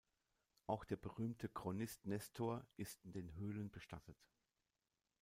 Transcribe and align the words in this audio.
Auch 0.65 0.83
der 0.83 0.95
berühmte 0.95 1.47
Chronist 1.47 2.07
Nestor 2.07 2.65
ist 2.75 3.03
in 3.05 3.11
den 3.11 3.35
Höhlen 3.35 3.69
bestattet. 3.69 4.17